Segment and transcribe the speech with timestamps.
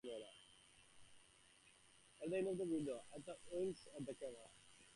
[2.23, 4.49] At the end of the video, Aretha winks at the camera.